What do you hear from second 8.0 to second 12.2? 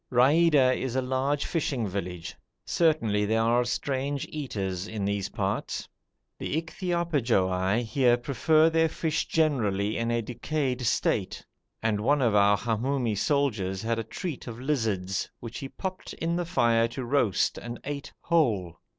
prefer their fish generally in a decayed state; and